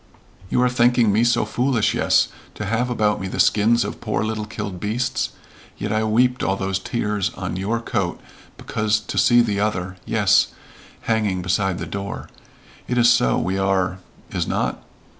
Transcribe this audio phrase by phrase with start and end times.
[0.49, 4.23] "You are thinking me so foolish, yes, to have about me the skins of poor
[4.23, 5.29] little killed beasts?
[5.77, 8.19] Yet I weeped all those tears on your coat
[8.57, 10.47] because to see the other yes,
[11.01, 12.29] hanging beside the door.
[12.87, 13.99] It is so we are
[14.31, 14.81] is not?"